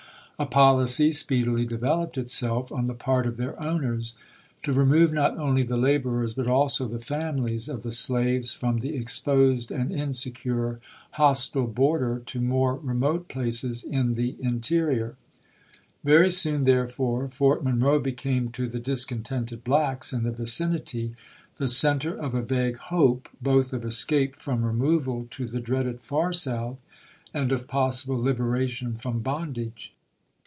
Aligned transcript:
A 0.39 0.45
policy 0.47 1.11
speedily 1.11 1.67
developed 1.67 2.17
itself 2.17 2.71
on 2.71 2.87
the 2.87 2.95
part 2.95 3.27
of 3.27 3.37
their 3.37 3.61
owners 3.61 4.15
to 4.63 4.73
remove 4.73 5.13
not 5.13 5.37
only 5.37 5.61
the 5.61 5.77
laborers, 5.77 6.33
but 6.33 6.47
also 6.47 6.87
the 6.87 6.99
families 6.99 7.69
of 7.69 7.83
the 7.83 7.91
slaves, 7.91 8.51
from 8.51 8.79
the 8.79 8.95
exposed 8.95 9.71
and 9.71 9.91
insecure 9.91 10.79
hostile 11.11 11.67
border 11.67 12.23
to 12.25 12.41
more 12.41 12.77
re 12.77 12.95
mote 12.95 13.27
places 13.27 13.83
in 13.83 14.15
the 14.15 14.35
interior. 14.39 15.15
Very 16.03 16.31
soon, 16.31 16.63
therefore, 16.63 17.27
Fort 17.27 17.63
Monroe 17.63 17.99
became 17.99 18.49
to 18.53 18.67
the 18.67 18.79
discontented 18.79 19.63
blacks 19.63 20.11
in 20.11 20.23
the 20.23 20.31
vicinity 20.31 21.13
the 21.57 21.67
center 21.67 22.15
of 22.17 22.33
a 22.33 22.41
vague 22.41 22.77
hope, 22.77 23.29
both 23.43 23.73
of 23.73 23.85
escape 23.85 24.37
from 24.37 24.65
removal 24.65 25.27
to 25.29 25.45
the 25.45 25.59
dreaded 25.59 26.01
far 26.01 26.33
South, 26.33 26.79
and 27.31 27.51
of 27.51 27.67
possible 27.67 28.17
liberation 28.19 28.95
from 28.95 29.19
bondage. 29.19 29.93